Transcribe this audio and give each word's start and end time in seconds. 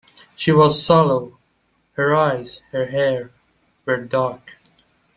She 0.35 0.51
was 0.51 0.83
sallow; 0.83 1.37
her 1.93 2.15
eyes, 2.15 2.63
her 2.71 2.87
hair, 2.87 3.31
were 3.85 3.97
dark. 4.03 4.57